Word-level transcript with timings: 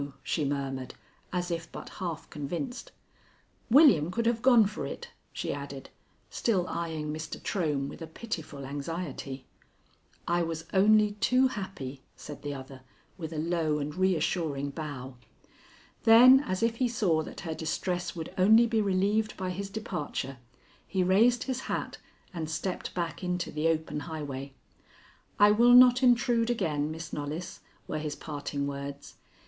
she 0.23 0.43
murmured 0.43 0.95
as 1.31 1.51
if 1.51 1.71
but 1.71 1.87
half 1.99 2.27
convinced. 2.31 2.91
"William 3.69 4.09
could 4.09 4.25
have 4.25 4.41
gone 4.41 4.65
for 4.65 4.83
it," 4.83 5.09
she 5.31 5.53
added, 5.53 5.91
still 6.31 6.65
eying 6.67 7.13
Mr. 7.13 7.39
Trohm 7.39 7.87
with 7.87 8.01
a 8.01 8.07
pitiful 8.07 8.65
anxiety. 8.65 9.45
"I 10.27 10.41
was 10.41 10.65
only 10.73 11.11
too 11.19 11.49
happy," 11.49 12.01
said 12.15 12.41
the 12.41 12.51
other, 12.55 12.81
with 13.15 13.31
a 13.31 13.37
low 13.37 13.77
and 13.77 13.93
reassuring 13.93 14.71
bow. 14.71 15.17
Then, 16.01 16.39
as 16.47 16.63
if 16.63 16.77
he 16.77 16.87
saw 16.87 17.21
that 17.21 17.41
her 17.41 17.53
distress 17.53 18.15
would 18.15 18.33
only 18.39 18.65
be 18.65 18.81
relieved 18.81 19.37
by 19.37 19.51
his 19.51 19.69
departure, 19.69 20.39
he 20.87 21.03
raised 21.03 21.43
his 21.43 21.59
hat 21.69 21.99
and 22.33 22.49
stepped 22.49 22.95
back 22.95 23.23
into 23.23 23.51
the 23.51 23.67
open 23.67 23.99
highway. 23.99 24.53
"I 25.37 25.51
will 25.51 25.75
not 25.75 26.01
intrude 26.01 26.49
again, 26.49 26.89
Miss 26.89 27.13
Knollys," 27.13 27.59
were 27.87 27.99
his 27.99 28.15
parting 28.15 28.65
words. 28.65 29.13